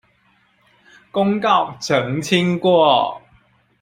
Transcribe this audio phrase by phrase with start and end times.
[1.11, 3.21] 公告澄清過